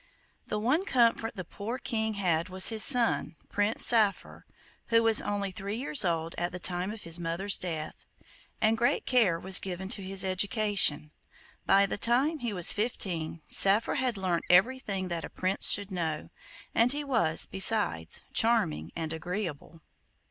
[0.47, 4.47] The one comfort the poor King had was his son, Prince Saphir,
[4.87, 8.03] who was only three years old at the time of his mother's death,
[8.59, 11.11] and great care was given to his education.
[11.67, 16.29] By the time he was fifteen Saphir had learnt everything that a prince should know,
[16.73, 19.81] and he was, besides, charming and agreeable.